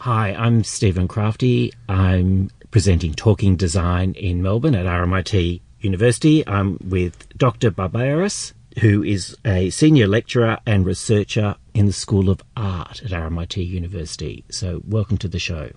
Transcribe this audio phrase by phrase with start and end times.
[0.00, 1.72] Hi, I'm Stephen Crafti.
[1.88, 6.46] I'm presenting Talking Design in Melbourne at RMIT University.
[6.46, 7.70] I'm with Dr.
[7.72, 13.66] Barbaros, who is a senior lecturer and researcher in the School of Art at RMIT
[13.66, 14.44] University.
[14.50, 15.70] So, welcome to the show.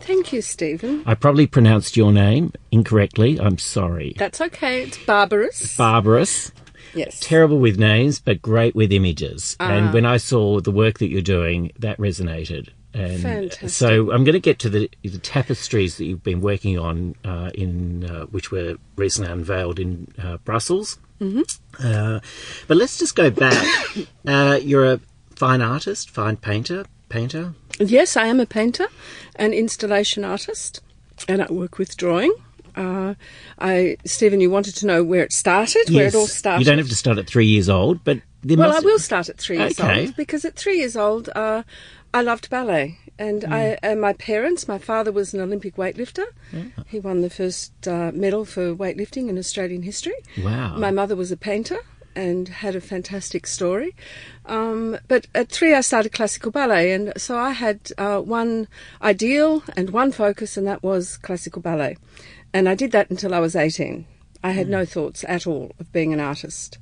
[0.00, 1.02] Thank you, Stephen.
[1.06, 3.40] I probably pronounced your name incorrectly.
[3.40, 4.14] I'm sorry.
[4.18, 4.82] That's okay.
[4.82, 5.76] It's barbarous.
[5.78, 6.52] Barbarous.
[6.94, 7.20] yes.
[7.20, 9.56] Terrible with names, but great with images.
[9.60, 9.70] Ah.
[9.70, 12.68] And when I saw the work that you're doing, that resonated.
[12.94, 13.70] And Fantastic.
[13.70, 17.50] So I'm going to get to the, the tapestries that you've been working on, uh,
[17.54, 20.98] in uh, which were recently unveiled in uh, Brussels.
[21.20, 21.86] Mm-hmm.
[21.86, 22.20] Uh,
[22.68, 23.66] but let's just go back.
[24.26, 25.00] uh, you're a
[25.36, 27.54] fine artist, fine painter, painter.
[27.78, 28.88] Yes, I am a painter,
[29.36, 30.80] an installation artist,
[31.28, 32.34] and I work with drawing.
[32.74, 33.14] Uh,
[33.58, 36.60] I, Stephen, you wanted to know where it started, where it all started.
[36.60, 39.38] You don't have to start at three years old, but well, I will start at
[39.38, 40.06] three years Okay.
[40.06, 41.62] old because at three years old, uh,
[42.14, 42.98] I loved ballet.
[43.18, 46.24] And I, and my parents, my father was an Olympic weightlifter.
[46.86, 50.14] He won the first uh, medal for weightlifting in Australian history.
[50.38, 50.76] Wow.
[50.76, 51.78] My mother was a painter
[52.14, 53.94] and had a fantastic story.
[54.46, 58.68] Um, but at three, I started classical ballet, and so I had uh, one
[59.00, 61.96] ideal and one focus, and that was classical ballet.
[62.52, 64.06] And I did that until I was 18.
[64.44, 66.78] I had no thoughts at all of being an artist.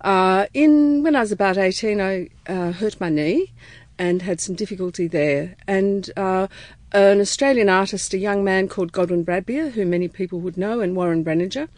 [0.00, 3.52] Uh, in when I was about 18, I uh, hurt my knee
[4.00, 5.56] and had some difficulty there.
[5.68, 6.46] And uh,
[6.92, 10.96] an Australian artist, a young man called Godwin Bradbeer, who many people would know, and
[10.96, 11.68] Warren Breninger,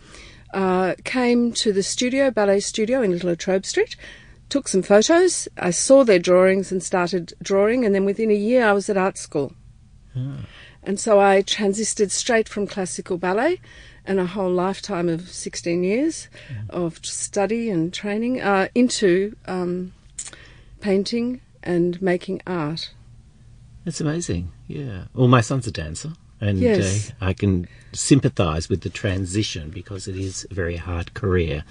[0.55, 3.97] uh, came to the studio, ballet studio in Little Latrobe Street,
[4.49, 5.49] took some photos.
[5.59, 8.97] I saw their drawings and started drawing, and then within a year I was at
[8.97, 9.55] art school.
[10.85, 13.61] And so I transisted straight from classical ballet
[14.05, 16.29] and a whole lifetime of 16 years
[16.71, 19.93] of study and training uh, into um,
[20.81, 22.93] painting and making art.
[23.85, 24.53] That's amazing.
[24.69, 25.05] Yeah.
[25.15, 27.11] Well, my son's a dancer, and Yes.
[27.21, 31.65] uh, I can sympathise with the transition because it is a very hard career,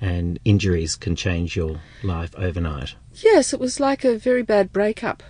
[0.00, 2.94] and injuries can change your life overnight.
[3.14, 5.22] Yes, it was like a very bad breakup.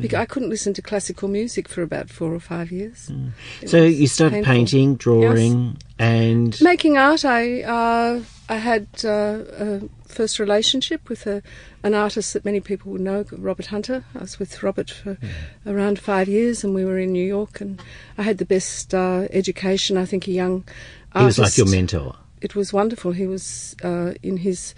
[0.00, 3.10] Because I couldn't listen to classical music for about four or five years.
[3.62, 4.52] It So you started painful.
[4.52, 11.42] painting, drawing, and Making art, I uh, I had uh, a first relationship with a,
[11.82, 14.04] an artist that many people would know, Robert Hunter.
[14.14, 15.18] I was with Robert for
[15.64, 17.80] around five years, and we were in New York, and
[18.18, 19.96] I had the best uh, education.
[19.96, 20.64] I think a young
[21.16, 22.16] he was like your mentor.
[22.40, 23.12] It was wonderful.
[23.12, 24.74] He was uh, in his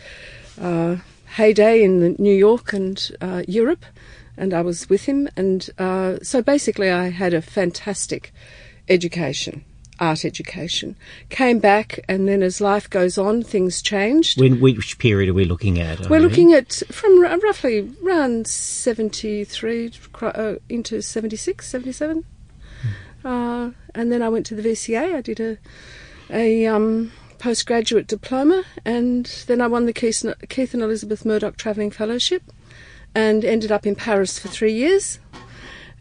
[0.60, 0.96] uh,
[1.26, 3.84] heyday in New York and uh, Europe,
[4.36, 5.28] and I was with him.
[5.36, 8.32] And uh, so basically, I had a fantastic
[8.88, 9.64] education,
[9.98, 10.96] art education.
[11.28, 14.40] Came back, and then as life goes on, things changed.
[14.40, 16.08] When which period are we looking at?
[16.08, 22.24] We're looking at from r- roughly around 73 uh, into 76, 77.
[23.24, 25.14] Uh, and then I went to the VCA.
[25.14, 25.58] I did a,
[26.28, 31.92] a um, postgraduate diploma, and then I won the Keith, Keith and Elizabeth Murdoch Travelling
[31.92, 32.42] Fellowship
[33.14, 35.18] and ended up in Paris for three years.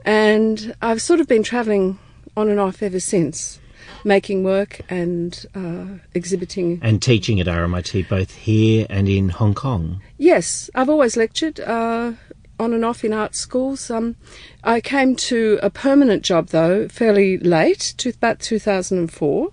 [0.05, 1.99] And I've sort of been travelling
[2.35, 3.59] on and off ever since,
[4.03, 10.01] making work and uh, exhibiting and teaching at RMIT both here and in Hong Kong.
[10.17, 12.13] Yes, I've always lectured uh,
[12.59, 13.91] on and off in art schools.
[13.91, 14.16] Um,
[14.63, 19.51] I came to a permanent job though fairly late, to about 2004.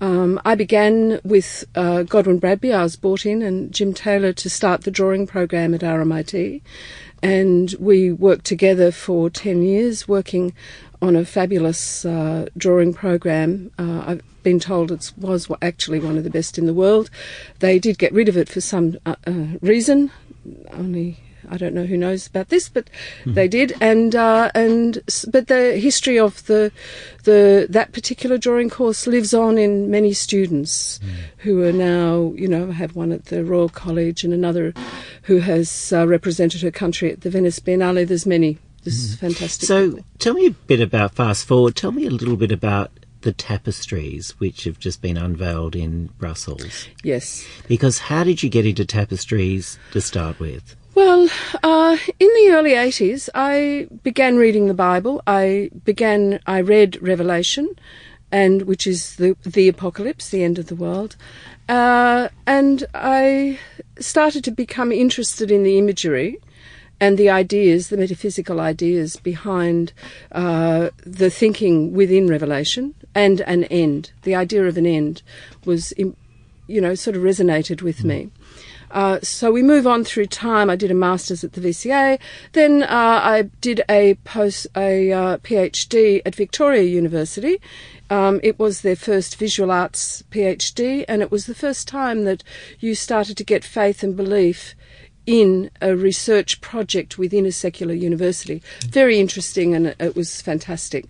[0.00, 2.74] Um, I began with uh, Godwin Bradbeer.
[2.74, 6.60] I was brought in and Jim Taylor to start the drawing program at RMIT,
[7.22, 10.52] and we worked together for 10 years, working
[11.00, 13.70] on a fabulous uh, drawing program.
[13.78, 17.10] Uh, I've been told it was actually one of the best in the world.
[17.60, 20.10] They did get rid of it for some uh, uh, reason,
[20.72, 22.88] only I don't know who knows about this, but
[23.26, 23.74] they did.
[23.80, 26.72] And uh, and but the history of the
[27.24, 31.00] the that particular drawing course lives on in many students
[31.38, 34.72] who are now you know have one at the Royal College and another
[35.22, 38.06] who has uh, represented her country at the Venice Biennale.
[38.06, 38.58] There's many.
[38.82, 39.66] This is fantastic.
[39.66, 41.74] So tell me a bit about fast forward.
[41.74, 42.90] Tell me a little bit about
[43.22, 46.86] the tapestries which have just been unveiled in Brussels.
[47.02, 47.46] yes.
[47.66, 50.76] Because how did you get into tapestries to start with?
[50.94, 51.28] Well,
[51.64, 55.22] uh, in the early 80s, I began reading the Bible.
[55.26, 57.74] I began, I read Revelation,
[58.30, 61.16] and which is the, the apocalypse, the end of the world.
[61.68, 63.58] Uh, and I
[63.98, 66.38] started to become interested in the imagery
[67.00, 69.92] and the ideas, the metaphysical ideas behind
[70.30, 74.12] uh, the thinking within Revelation and an end.
[74.22, 75.22] The idea of an end
[75.64, 76.14] was, you
[76.68, 78.30] know, sort of resonated with me.
[78.94, 80.70] Uh, so we move on through time.
[80.70, 82.18] I did a master's at the VCA.
[82.52, 87.60] Then uh, I did a post a uh, PhD at Victoria University.
[88.08, 92.44] Um, it was their first visual arts PhD, and it was the first time that
[92.78, 94.76] you started to get faith and belief
[95.26, 98.62] in a research project within a secular university.
[98.88, 101.06] Very interesting, and it was fantastic.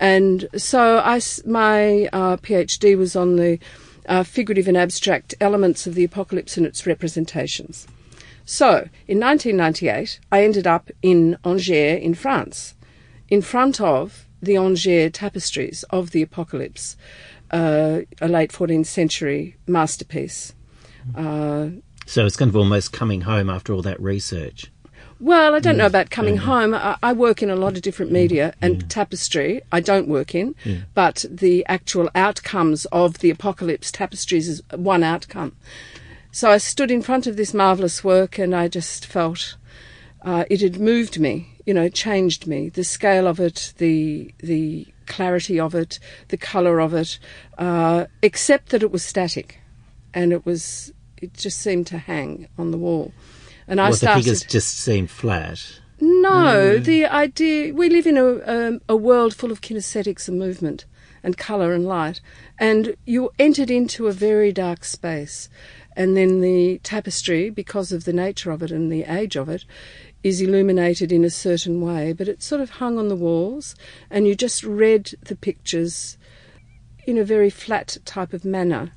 [0.00, 3.58] And so I, my uh, PhD was on the
[4.08, 7.86] uh, figurative and abstract elements of the apocalypse and its representations.
[8.44, 12.74] So, in 1998, I ended up in Angers, in France,
[13.28, 16.96] in front of the Angers tapestries of the apocalypse,
[17.50, 20.54] uh, a late 14th century masterpiece.
[21.14, 21.68] Uh,
[22.06, 24.70] so it's kind of almost coming home after all that research.
[25.24, 26.74] Well, I don't know about coming home.
[26.74, 30.54] I, I, work in a lot of different media, and tapestry I don't work in,
[30.92, 35.56] but the actual outcomes of the apocalypse tapestries is one outcome.
[36.30, 39.56] So I stood in front of this marvellous work, and I just felt
[40.20, 42.68] uh, it had moved me, you know, changed me.
[42.68, 45.98] The scale of it, the the clarity of it,
[46.28, 47.18] the colour of it,
[47.56, 49.58] uh, except that it was static,
[50.12, 53.14] and it was it just seemed to hang on the wall.
[53.66, 54.20] And I well, started.
[54.20, 55.80] the figures just seem flat.
[56.00, 56.84] No, mm.
[56.84, 60.84] the idea we live in a, um, a world full of kinesthetics and movement
[61.22, 62.20] and colour and light,
[62.58, 65.48] and you entered into a very dark space,
[65.96, 69.64] and then the tapestry, because of the nature of it and the age of it,
[70.22, 73.74] is illuminated in a certain way, but it sort of hung on the walls,
[74.10, 76.18] and you just read the pictures
[77.06, 78.92] in a very flat type of manner.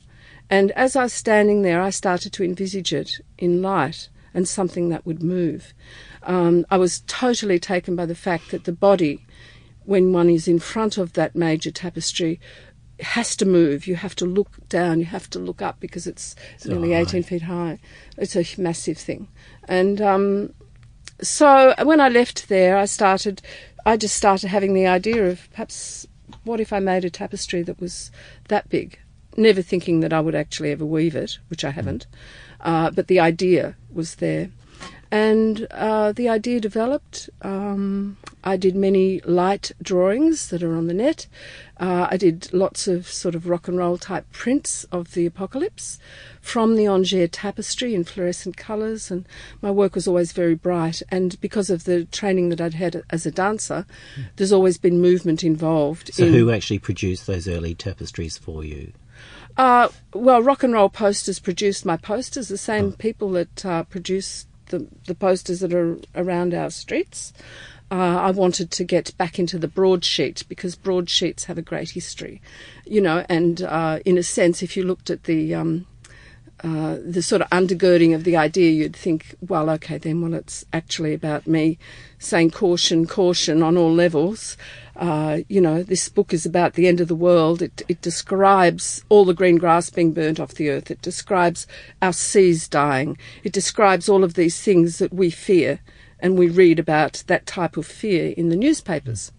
[0.50, 4.90] And as I was standing there, I started to envisage it in light and something
[4.90, 5.74] that would move.
[6.22, 9.26] Um, I was totally taken by the fact that the body,
[9.86, 12.40] when one is in front of that major tapestry,
[13.00, 13.88] has to move.
[13.88, 17.00] You have to look down, you have to look up because it's so nearly high.
[17.00, 17.80] 18 feet high.
[18.16, 19.28] It's a massive thing.
[19.68, 20.54] And um,
[21.20, 23.42] so when I left there, I started,
[23.88, 26.06] I just started having the idea of perhaps
[26.44, 28.12] what if I made a tapestry that was
[28.50, 29.00] that big?
[29.38, 32.08] Never thinking that I would actually ever weave it, which I haven't.
[32.60, 34.50] Uh, but the idea was there.
[35.10, 37.30] And uh, the idea developed.
[37.42, 41.28] Um, I did many light drawings that are on the net.
[41.80, 46.00] Uh, I did lots of sort of rock and roll type prints of the apocalypse
[46.42, 49.26] from the Angers tapestry in fluorescent colours, and
[49.62, 51.02] my work was always very bright.
[51.10, 53.86] And because of the training that I'd had as a dancer,
[54.36, 56.14] there's always been movement involved.
[56.14, 58.92] So, in who actually produced those early tapestries for you?
[59.58, 62.96] Uh, well, Rock and Roll Posters produced my posters, the same oh.
[62.98, 67.34] people that uh, produce the, the posters that are around our streets.
[67.90, 72.42] Uh, I wanted to get back into the broadsheet because broadsheets have a great history,
[72.86, 75.88] you know, and uh, in a sense, if you looked at the um,
[76.64, 80.66] uh, the sort of undergirding of the idea, you'd think, well, okay, then, well, it's
[80.74, 81.78] actually about me
[82.18, 84.58] saying caution, caution on all levels.
[84.96, 87.62] Uh, you know, this book is about the end of the world.
[87.62, 90.90] It, it describes all the green grass being burnt off the earth.
[90.90, 91.68] It describes
[92.02, 93.20] our seas dying.
[93.44, 95.80] It describes all of these things that we fear,
[96.20, 99.32] and we read about that type of fear in the newspapers.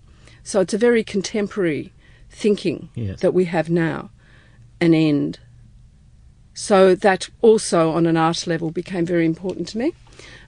[0.45, 1.93] So it's a very contemporary
[2.31, 3.21] thinking yes.
[3.21, 4.11] that we have now.
[4.81, 5.41] An end
[6.59, 9.93] so that also, on an art level, became very important to me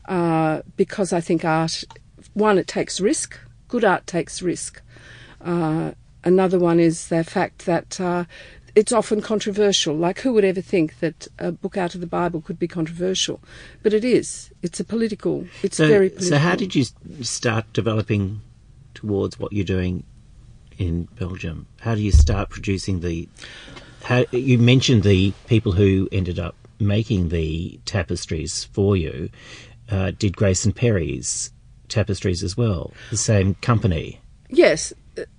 [0.09, 1.85] uh, because I think art,
[2.35, 3.39] one, it takes risk.
[3.69, 4.83] Good art takes risk.
[5.41, 5.93] Uh,
[6.25, 8.25] another one is the fact that uh,
[8.75, 9.95] it's often controversial.
[9.95, 13.41] Like, who would ever think that a book out of the Bible could be controversial?
[13.85, 14.51] But it is.
[14.63, 15.47] It's a political.
[15.63, 16.39] It's so, very political.
[16.39, 16.87] So, how did you
[17.23, 18.41] start developing
[18.95, 20.03] towards what you're doing
[20.77, 21.69] in Belgium?
[21.83, 23.29] How do you start producing the
[24.03, 29.29] how, you mentioned the people who ended up making the tapestries for you.
[29.91, 31.53] Uh, did and Perry's
[31.89, 32.93] tapestries as well?
[33.11, 34.21] The same company.
[34.49, 34.93] Yes.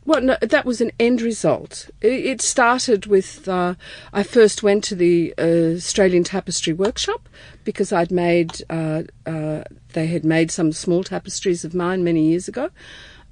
[0.06, 1.90] Well, no, that was an end result.
[2.02, 3.76] It started with uh,
[4.14, 7.28] I first went to the uh, Australian Tapestry Workshop
[7.64, 9.64] because I'd made uh, uh,
[9.94, 12.70] they had made some small tapestries of mine many years ago,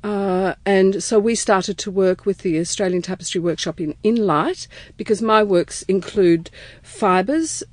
[0.03, 4.67] uh, and so we started to work with the Australian Tapestry Workshop in, in light
[4.97, 6.49] because my works include
[6.81, 7.63] fibres,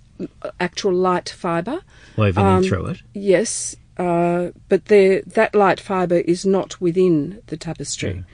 [0.59, 1.81] actual light fibre.
[2.17, 3.03] Woven um, through it?
[3.15, 8.25] Yes, uh, but that light fibre is not within the tapestry.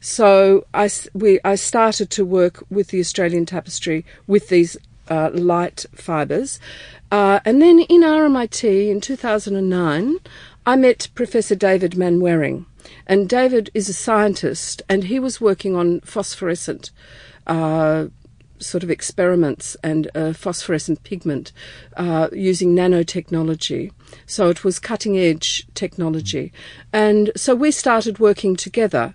[0.00, 4.76] So I, we, I started to work with the Australian Tapestry with these
[5.08, 6.60] uh, light fibres.
[7.10, 10.16] Uh, and then in RMIT in 2009,
[10.66, 12.66] I met Professor David Mainwaring.
[13.06, 16.90] And David is a scientist, and he was working on phosphorescent
[17.46, 18.06] uh,
[18.58, 21.52] sort of experiments and phosphorescent pigment
[21.96, 23.92] uh, using nanotechnology.
[24.26, 26.52] So it was cutting edge technology.
[26.92, 29.14] And so we started working together.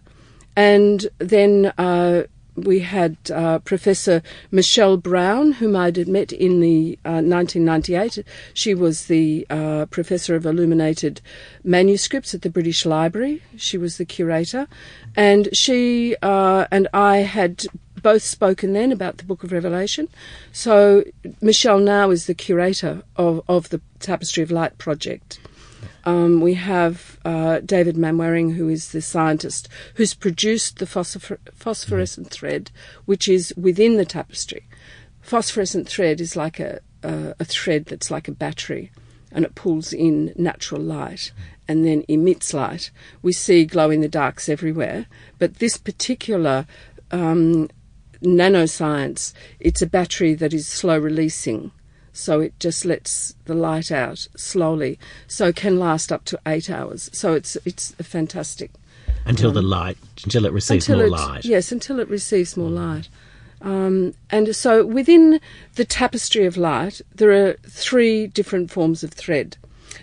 [0.56, 2.24] And then uh,
[2.55, 8.24] we had uh, Professor Michelle Brown, whom I'd met in the uh, 1998.
[8.53, 11.22] She was the uh, professor of illuminated
[11.63, 13.41] manuscripts at the British Library.
[13.57, 14.67] She was the curator,
[15.15, 17.65] and she uh, and I had
[18.01, 20.10] both spoken then about the Book of Revelation.
[20.51, 21.03] So
[21.41, 25.39] Michelle now is the curator of, of the Tapestry of Light project.
[26.05, 32.29] Um, we have uh, David Mainwaring, who is the scientist who's produced the phosphor- phosphorescent
[32.29, 32.71] thread,
[33.05, 34.67] which is within the tapestry.
[35.21, 38.91] Phosphorescent thread is like a, a, a thread that's like a battery,
[39.31, 41.31] and it pulls in natural light
[41.67, 42.91] and then emits light.
[43.21, 45.05] We see glow in the darks everywhere,
[45.39, 46.67] but this particular
[47.11, 47.69] um,
[48.21, 51.71] nanoscience, it's a battery that is slow releasing
[52.13, 55.00] so it just lets the light out slowly.
[55.27, 57.10] So it can last up to eight hours.
[57.12, 58.72] So it's it's fantastic.
[59.25, 61.43] Until um, the light, until it receives more it, light.
[61.43, 63.10] Yes, until it receives more light.
[63.62, 65.39] Um, and so within
[65.75, 69.58] the tapestry of light, there are three different forms of thread.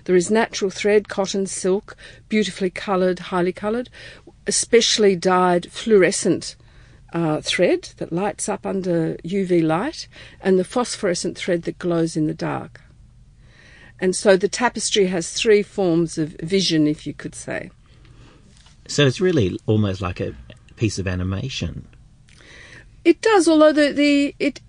[0.05, 1.97] There is natural thread, cotton, silk,
[2.29, 3.90] beautifully coloured, highly coloured,
[4.47, 6.57] especially dyed fluorescent
[7.12, 10.09] uh, thread that lights up under UV light
[10.40, 12.81] and the phosphorescent thread that glows in the dark.
[14.00, 17.71] And so the tapestry has three forms of vision, if you could say.
[18.88, 20.35] So it's really almost like a
[20.76, 21.87] piece of animation.
[23.05, 24.61] It does, although the the it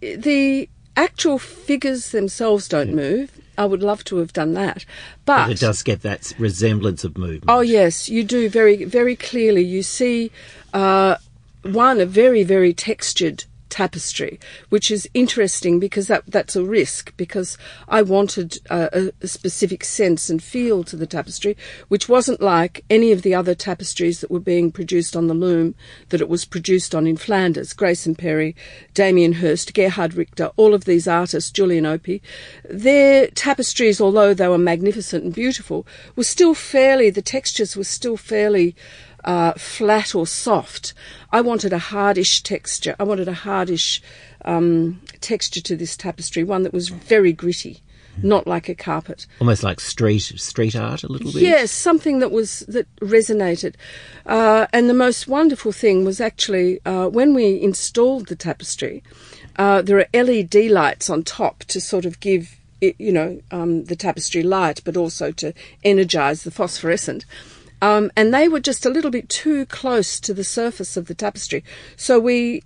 [0.00, 3.40] the actual figures themselves don't move.
[3.56, 4.86] I would love to have done that,
[5.26, 7.44] but, but, it does get that resemblance of movement.
[7.48, 9.62] Oh yes, you do very very clearly.
[9.62, 10.30] You see
[10.72, 11.16] uh,
[11.62, 14.38] one, a very, very textured tapestry,
[14.68, 17.56] which is interesting because that that's a risk because
[17.88, 21.56] I wanted a, a, specific sense and feel to the tapestry,
[21.88, 25.74] which wasn't like any of the other tapestries that were being produced on the loom
[26.10, 27.72] that it was produced on in Flanders.
[27.72, 28.54] Grayson Perry,
[28.92, 32.20] Damien Hirst, Gerhard Richter, all of these artists, Julian Opie,
[32.68, 35.86] their tapestries, although they were magnificent and beautiful,
[36.16, 38.74] were still fairly the textures were still fairly
[39.24, 40.94] uh, flat or soft.
[41.32, 42.96] I wanted a hardish texture.
[42.98, 44.02] I wanted a hardish
[44.44, 47.82] um, texture to this tapestry, one that was very gritty,
[48.22, 49.26] not like a carpet.
[49.40, 51.42] Almost like street street art, a little bit.
[51.42, 53.74] Yes, something that was that resonated.
[54.26, 59.02] Uh, and the most wonderful thing was actually uh, when we installed the tapestry.
[59.56, 63.84] Uh, there are LED lights on top to sort of give it, you know um,
[63.84, 65.52] the tapestry light, but also to
[65.84, 67.24] energize the phosphorescent.
[67.82, 71.14] Um, and they were just a little bit too close to the surface of the
[71.14, 71.64] tapestry.
[71.96, 72.62] So we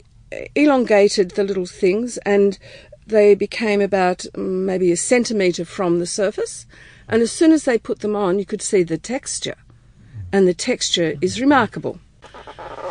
[0.54, 2.59] elongated the little things and
[3.06, 6.66] they became about mm, maybe a centimetre from the surface.
[7.09, 9.56] And as soon as they put them on, you could see the texture.
[10.33, 12.00] And the texture is remarkable.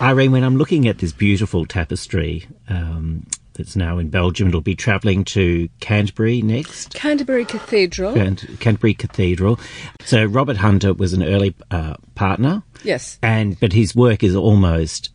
[0.01, 4.47] Irene, when I'm looking at this beautiful tapestry, um, that's now in Belgium.
[4.47, 6.93] It'll be travelling to Canterbury next.
[6.93, 8.13] Canterbury Cathedral.
[8.13, 9.59] Canterbury Cathedral.
[10.05, 12.63] So Robert Hunter was an early uh, partner.
[12.83, 13.19] Yes.
[13.21, 15.11] And but his work is almost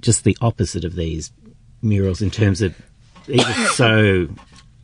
[0.00, 1.32] just the opposite of these
[1.82, 2.74] murals in terms of
[3.72, 4.28] so,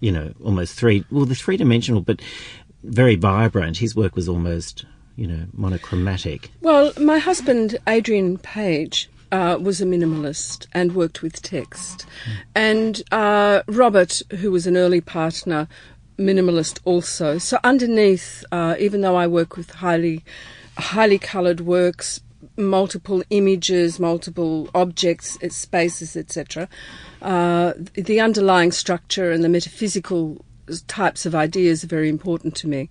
[0.01, 1.05] you know, almost three.
[1.11, 2.21] Well, the three dimensional, but
[2.83, 3.79] very vibrant.
[3.79, 4.85] His work was almost
[5.17, 6.51] you know, monochromatic.
[6.61, 12.07] Well, my husband, Adrian Page, uh, was a minimalist and worked with text.
[12.55, 15.67] And uh, Robert, who was an early partner,
[16.19, 17.39] minimalist also.
[17.39, 20.23] So underneath, uh, even though I work with highly,
[20.77, 22.21] highly coloured works,
[22.57, 26.69] multiple images, multiple objects, spaces, etc.,
[27.23, 30.45] uh, the underlying structure and the metaphysical
[30.87, 32.91] types of ideas are very important to me.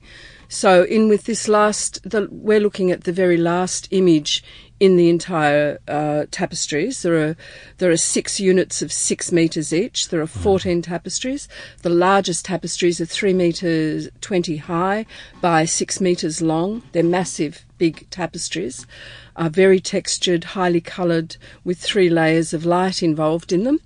[0.49, 4.43] So, in with this last, the, we're looking at the very last image
[4.81, 7.03] in the entire uh, tapestries.
[7.03, 7.35] There are
[7.77, 10.09] there are six units of six meters each.
[10.09, 10.43] There are mm.
[10.43, 11.47] fourteen tapestries.
[11.83, 15.05] The largest tapestries are three meters twenty high
[15.39, 16.81] by six meters long.
[16.93, 18.87] They're massive, big tapestries.
[19.35, 23.79] Are very textured, highly coloured, with three layers of light involved in them.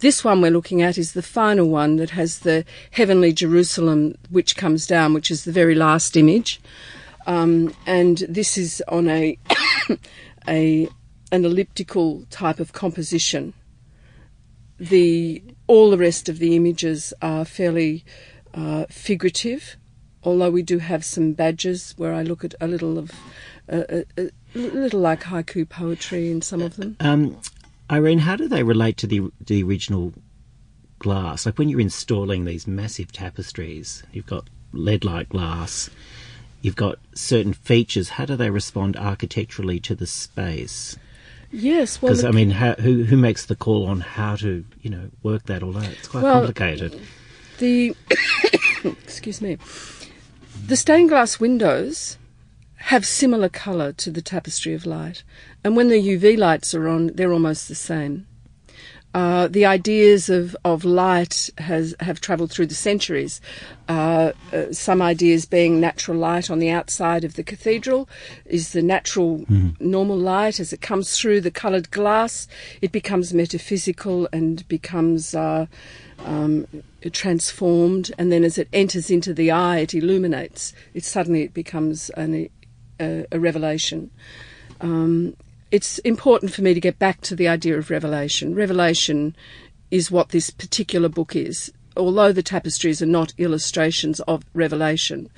[0.00, 4.56] This one we're looking at is the final one that has the heavenly Jerusalem which
[4.56, 6.60] comes down, which is the very last image.
[7.26, 9.38] Um, and this is on a
[10.50, 10.88] a
[11.32, 13.54] an elliptical type of composition.
[14.78, 18.04] The all the rest of the images are fairly
[18.52, 19.76] uh, figurative,
[20.24, 23.12] although we do have some badges where I look at a little of
[23.68, 26.96] a, a, a little like haiku poetry in some of them.
[26.98, 27.38] Um,
[27.90, 30.12] Irene, how do they relate to the the original
[31.00, 35.90] glass, like when you're installing these massive tapestries, you've got lead-like glass,
[36.62, 38.10] you've got certain features.
[38.10, 40.96] How do they respond architecturally to the space?
[41.52, 44.90] Yes, well, Because I mean, how, who who makes the call on how to you
[44.90, 45.84] know work that all out?
[45.88, 47.00] It's quite Well, complicated.
[47.58, 47.94] the
[48.84, 49.58] excuse me,
[50.66, 52.18] the stained glass windows
[52.76, 55.22] have similar colour to the tapestry of light,
[55.64, 58.26] and when the UV lights are on, they're almost the same.
[59.12, 63.40] Uh, the ideas of, of light has have travelled through the centuries.
[63.88, 68.08] Uh, uh, some ideas being natural light on the outside of the cathedral
[68.44, 69.44] is the natural
[69.80, 72.46] normal light as it comes through the coloured glass.
[72.80, 75.66] It becomes metaphysical and becomes uh,
[76.24, 76.68] um,
[77.10, 80.72] transformed, and then as it enters into the eye, it illuminates.
[80.94, 82.48] It suddenly it becomes an,
[83.00, 84.10] a, a revelation.
[84.80, 85.34] Um,
[85.70, 88.54] it's important for me to get back to the idea of revelation.
[88.54, 89.36] Revelation
[89.90, 91.72] is what this particular book is.
[91.96, 95.30] Although the tapestries are not illustrations of revelation,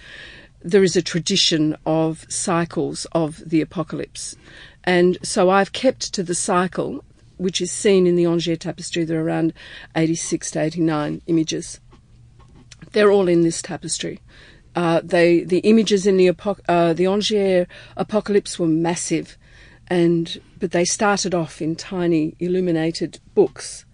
[0.60, 4.36] there is a tradition of cycles of the apocalypse.
[4.84, 7.04] And so I've kept to the cycle,
[7.36, 9.04] which is seen in the Angers tapestry.
[9.04, 9.52] There are around
[9.96, 11.80] 86 to 89 images.
[12.92, 14.20] They're all in this tapestry.
[14.74, 16.28] Uh, they the images in the
[16.68, 19.36] uh, the Angers apocalypse were massive,
[19.92, 23.84] and but they started off in tiny illuminated books,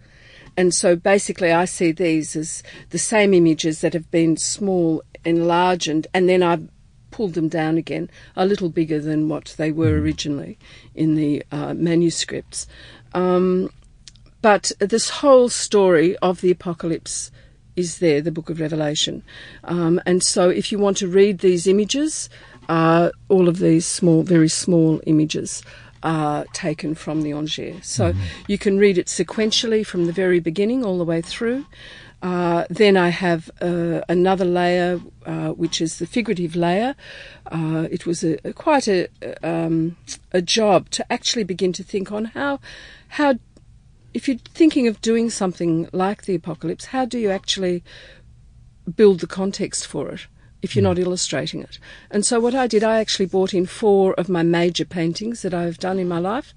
[0.56, 6.06] and so basically I see these as the same images that have been small, enlarged,
[6.14, 6.68] and, then I've
[7.10, 10.56] pulled them down again, a little bigger than what they were originally
[10.94, 12.68] in the uh, manuscripts.
[13.12, 13.68] Um,
[14.40, 17.32] but this whole story of the apocalypse
[17.74, 19.24] is there, the book of Revelation.
[19.64, 22.28] Um, and so if you want to read these images,
[22.68, 25.62] uh, all of these small, very small images
[26.02, 27.86] are taken from the Angers.
[27.86, 28.14] So
[28.46, 31.66] you can read it sequentially from the very beginning all the way through.
[32.20, 36.96] Uh, then I have uh, another layer, uh, which is the figurative layer.
[37.46, 39.08] Uh, it was a, a quite a
[39.42, 39.96] um,
[40.32, 42.58] a job to actually begin to think on how
[43.08, 43.34] how
[44.14, 47.84] if you're thinking of doing something like the apocalypse, how do you actually
[48.96, 50.26] build the context for it
[50.62, 51.78] if you're not illustrating it?
[52.10, 55.54] And so, what I did, I actually brought in four of my major paintings that
[55.54, 56.54] I've done in my life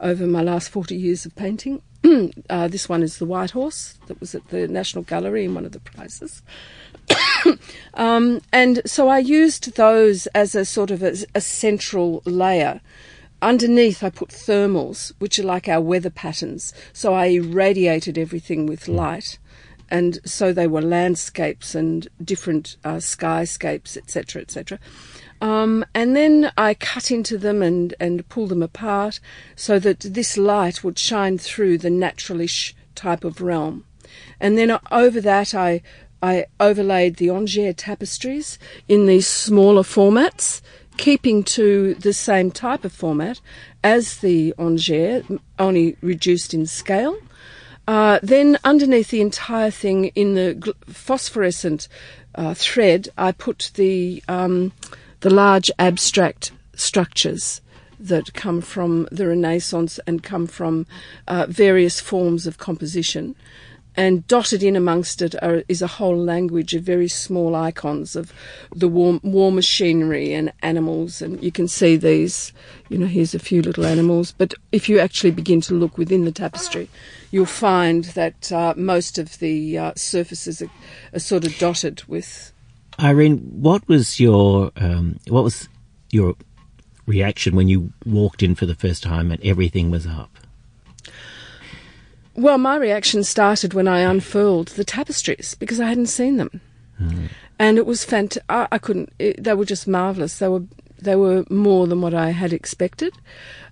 [0.00, 1.82] over my last 40 years of painting.
[2.50, 5.64] uh, this one is the White Horse that was at the National Gallery in one
[5.64, 6.42] of the prizes.
[7.94, 12.80] Um, and so I used those as a sort of a, a central layer.
[13.40, 16.72] Underneath, I put thermals, which are like our weather patterns.
[16.92, 19.38] So I irradiated everything with light.
[19.90, 24.78] And so they were landscapes and different uh, skyscapes, etc., etc.
[25.40, 29.20] Um, and then I cut into them and, and pull them apart
[29.56, 33.84] so that this light would shine through the naturalish type of realm.
[34.40, 35.82] And then over that, I
[36.22, 40.62] I overlaid the Angers tapestries in these smaller formats,
[40.96, 43.42] keeping to the same type of format
[43.82, 45.24] as the Angers,
[45.58, 47.18] only reduced in scale.
[47.86, 51.88] Uh, then underneath the entire thing in the gl- phosphorescent
[52.34, 54.72] uh, thread, I put the um,
[55.20, 57.60] the large abstract structures
[58.00, 60.86] that come from the Renaissance and come from
[61.28, 63.34] uh, various forms of composition.
[63.96, 68.32] And dotted in amongst it are, is a whole language of very small icons of
[68.74, 71.22] the war, war machinery and animals.
[71.22, 72.52] And you can see these,
[72.88, 74.32] you know, here's a few little animals.
[74.32, 76.88] But if you actually begin to look within the tapestry,
[77.30, 80.70] you'll find that uh, most of the uh, surfaces are,
[81.12, 82.52] are sort of dotted with
[83.00, 85.68] Irene, what was your um, what was
[86.10, 86.36] your
[87.06, 90.38] reaction when you walked in for the first time and everything was up?
[92.36, 96.60] Well, my reaction started when I unfurled the tapestries because I hadn't seen them,
[97.58, 98.36] and it was fant.
[98.48, 99.12] I, I couldn't.
[99.18, 100.38] It, they were just marvelous.
[100.38, 100.64] They were
[101.00, 103.14] they were more than what I had expected.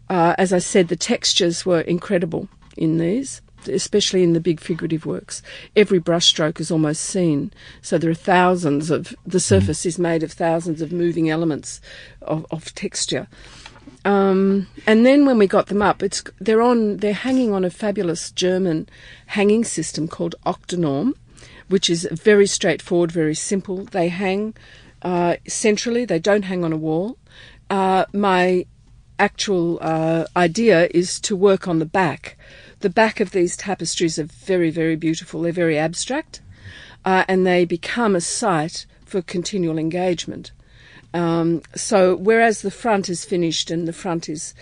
[0.08, 5.06] Uh, as I said, the textures were incredible in these, especially in the big figurative
[5.06, 5.42] works.
[5.74, 10.32] Every brushstroke is almost seen, so there are thousands of the surface is made of
[10.32, 11.80] thousands of moving elements
[12.20, 13.26] of, of texture.
[14.04, 17.70] Um, and then when we got them up, it's they're on they're hanging on a
[17.70, 18.88] fabulous German
[19.26, 21.14] hanging system called Octanorm,
[21.68, 23.84] which is very straightforward, very simple.
[23.84, 24.54] They hang
[25.02, 27.16] uh, centrally; they don't hang on a wall.
[27.70, 28.66] Uh, my
[29.18, 32.36] actual uh, idea is to work on the back.
[32.80, 35.42] The back of these tapestries are very, very beautiful.
[35.42, 36.40] They're very abstract,
[37.04, 40.50] uh, and they become a site for continual engagement.
[41.14, 44.54] Um, so, whereas the front is finished and the front is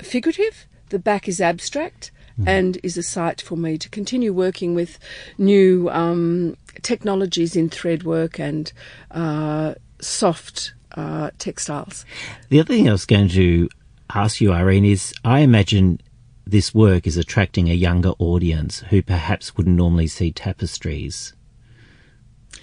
[0.00, 2.10] figurative, the back is abstract,
[2.46, 4.98] and is a site for me to continue working with
[5.38, 8.72] new um, technologies in thread work and
[9.12, 12.04] uh, soft uh, textiles.
[12.48, 13.68] The other thing I was going to
[14.12, 16.00] ask you, Irene, is I imagine
[16.46, 21.34] this work is attracting a younger audience who perhaps wouldn't normally see tapestries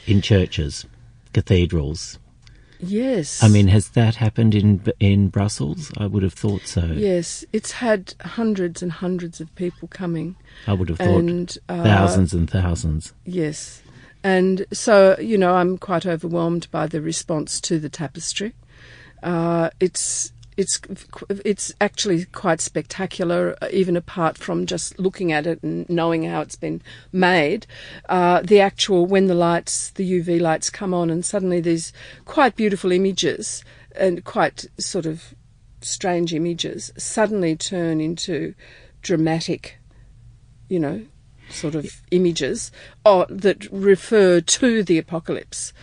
[0.05, 0.85] in churches,
[1.33, 2.19] cathedrals.
[2.81, 3.43] Yes.
[3.43, 5.91] I mean, has that happened in in Brussels?
[5.97, 6.85] I would have thought so.
[6.85, 10.35] Yes, it's had hundreds and hundreds of people coming.
[10.67, 13.13] I would have thought And, uh, thousands and thousands.
[13.25, 13.81] Yes.
[14.23, 18.53] And so, you know, I'm quite overwhelmed by the response to the tapestry.
[19.23, 20.81] Uh, it's it's
[21.29, 26.41] it's actually quite spectacular, uh, even apart from just looking at it and knowing how
[26.41, 27.65] it's been made.
[28.09, 31.93] Uh, the actual when the lights, the UV lights come on, and suddenly these
[32.25, 33.63] quite beautiful images
[33.95, 35.33] and quite sort of
[35.81, 38.53] strange images suddenly turn into
[39.01, 39.77] dramatic,
[40.69, 41.05] you know,
[41.49, 42.71] sort of images
[43.05, 45.73] or, that refer to the apocalypse,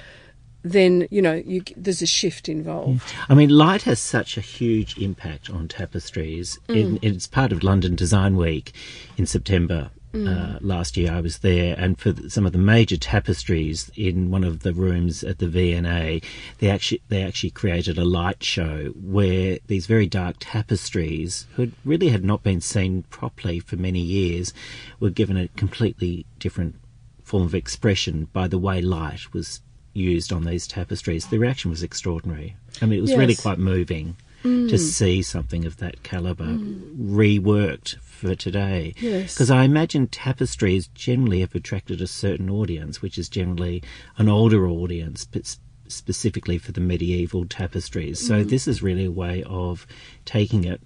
[0.62, 3.14] then you know you, there's a shift involved.
[3.28, 6.58] I mean, light has such a huge impact on tapestries.
[6.68, 8.72] In, it's part of London Design Week
[9.16, 9.90] in September.
[10.14, 14.42] Uh, last year, I was there, and for some of the major tapestries in one
[14.42, 16.20] of the rooms at the V&A,
[16.58, 22.08] they actually they actually created a light show where these very dark tapestries, who really
[22.08, 24.52] had not been seen properly for many years,
[24.98, 26.76] were given a completely different
[27.22, 29.60] form of expression by the way light was
[29.94, 31.26] used on these tapestries.
[31.26, 32.56] The reaction was extraordinary.
[32.80, 34.78] I mean, it was really quite moving to mm.
[34.78, 38.94] see something of that caliber reworked for today.
[38.98, 39.34] Yes.
[39.34, 43.82] Because I imagine tapestries generally have attracted a certain audience, which is generally
[44.16, 45.56] an older audience, but
[45.88, 48.24] specifically for the medieval tapestries.
[48.24, 48.48] So mm-hmm.
[48.48, 49.86] this is really a way of
[50.24, 50.80] taking it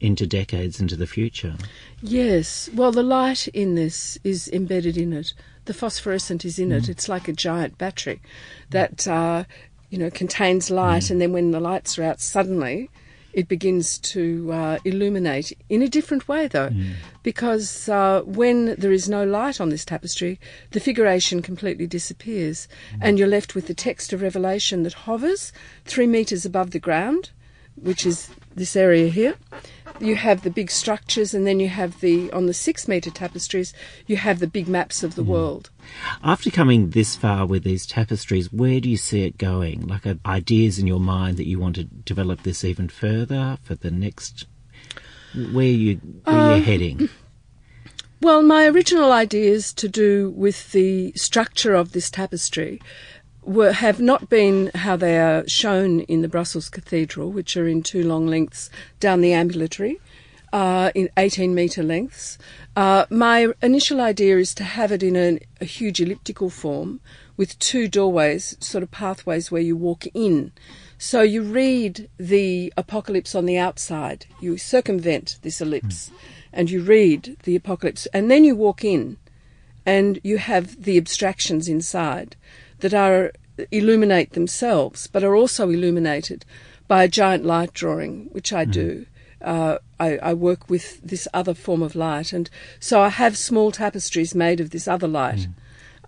[0.00, 1.54] into decades into the future.
[2.00, 2.70] Yes.
[2.72, 5.34] Well, the light in this is embedded in it.
[5.68, 6.88] The phosphorescent is in it.
[6.88, 8.20] It's like a giant battery
[8.70, 9.44] that, uh,
[9.90, 12.88] you know, contains light, and then when the lights are out, suddenly
[13.34, 16.70] it begins to uh, illuminate in a different way, though,
[17.22, 22.66] because uh, when there is no light on this tapestry, the figuration completely disappears,
[23.02, 25.52] and you're left with the text of Revelation that hovers
[25.84, 27.30] three meters above the ground,
[27.76, 29.34] which is this area here.
[30.00, 33.72] You have the big structures, and then you have the on the six meter tapestries.
[34.06, 35.70] You have the big maps of the world.
[36.22, 39.86] After coming this far with these tapestries, where do you see it going?
[39.86, 43.74] Like uh, ideas in your mind that you want to develop this even further for
[43.74, 44.46] the next.
[45.34, 47.08] Where you where you heading?
[48.20, 52.80] Well, my original ideas to do with the structure of this tapestry
[53.42, 57.82] were, have not been how they are shown in the Brussels Cathedral, which are in
[57.82, 58.70] two long lengths
[59.00, 60.00] down the ambulatory,
[60.52, 62.38] uh, in 18 metre lengths.
[62.76, 67.00] Uh, my initial idea is to have it in an, a huge elliptical form
[67.36, 70.52] with two doorways, sort of pathways where you walk in.
[70.98, 76.10] So you read the apocalypse on the outside, you circumvent this ellipse,
[76.52, 79.16] and you read the apocalypse, and then you walk in
[79.86, 82.36] and you have the abstractions inside
[82.80, 83.32] that are
[83.70, 86.44] illuminate themselves, but are also illuminated
[86.86, 89.06] by a giant light drawing, which I do.
[89.42, 92.48] Uh, I, I work with this other form of light, and
[92.80, 95.46] so I have small tapestries made of this other light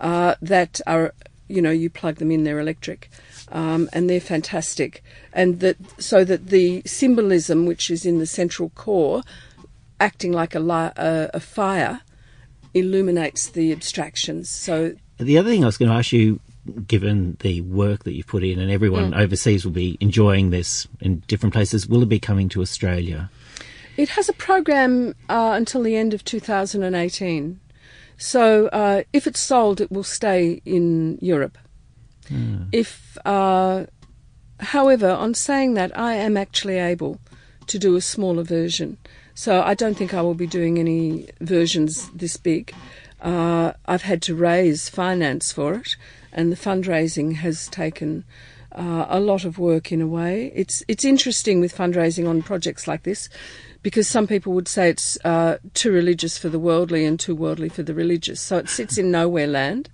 [0.01, 1.13] uh, that are,
[1.49, 3.09] you know, you plug them in, they're electric,
[3.53, 5.03] um, and they're fantastic,
[5.33, 9.23] and that so that the symbolism which is in the central core,
[10.01, 12.01] acting like a, li- a, a fire,
[12.75, 14.49] illuminates the abstractions.
[14.49, 16.41] So The other thing I was going to ask you,
[16.87, 21.21] given the work that you've put in, and everyone overseas will be enjoying this in
[21.27, 23.31] different places, will it be coming to Australia?
[23.97, 27.61] It has a program uh, until the end of 2018.
[28.17, 31.59] So uh, if it's sold, it will stay in Europe.
[32.73, 33.87] If, uh,
[34.61, 37.19] however, on saying that, I am actually able
[37.67, 38.99] to do a smaller version.
[39.35, 42.75] So I don't think I will be doing any versions this big.
[43.21, 45.97] Uh, I've had to raise finance for it,
[46.33, 48.25] and the fundraising has taken
[48.73, 50.53] uh, a lot of work in a way.
[50.55, 53.29] It's it's interesting with fundraising on projects like this
[53.83, 57.69] because some people would say it's uh, too religious for the worldly and too worldly
[57.69, 58.41] for the religious.
[58.41, 59.89] So it sits in nowhere land,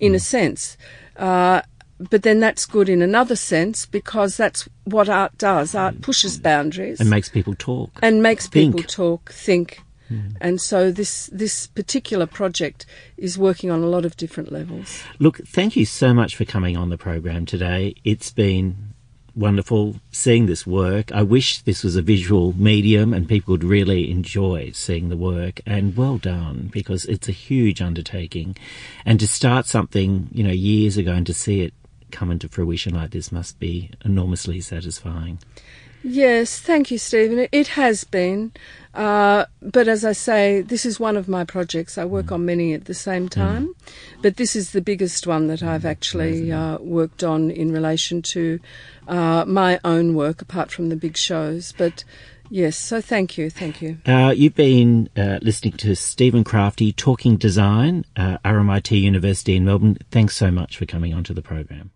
[0.00, 0.76] in a sense.
[1.16, 1.62] Uh,
[1.98, 5.74] but then that's good in another sense because that's what art does.
[5.74, 7.90] Art pushes boundaries And makes people talk.
[8.02, 9.80] and makes people talk, think.
[10.10, 10.36] Mm.
[10.40, 12.86] And so this this particular project
[13.16, 15.02] is working on a lot of different levels.
[15.18, 17.94] Look, thank you so much for coming on the program today.
[18.04, 18.94] It's been
[19.34, 21.10] wonderful seeing this work.
[21.12, 25.60] I wish this was a visual medium and people would really enjoy seeing the work.
[25.66, 28.56] And well done because it's a huge undertaking.
[29.04, 31.74] And to start something, you know, years ago and to see it
[32.10, 35.38] come into fruition like this must be enormously satisfying.
[36.04, 37.48] Yes, thank you, Stephen.
[37.50, 38.52] It has been.
[38.94, 41.98] Uh, but as I say, this is one of my projects.
[41.98, 42.34] I work mm.
[42.34, 43.92] on many at the same time, mm.
[44.22, 48.60] but this is the biggest one that I've actually uh, worked on in relation to
[49.08, 51.72] uh, my own work, apart from the big shows.
[51.76, 52.04] But
[52.50, 53.98] yes, so thank you, thank you.
[54.06, 59.98] Uh, you've been uh, listening to Stephen Crafti talking design, uh, RMIT University in Melbourne.
[60.12, 61.90] Thanks so much for coming onto the program.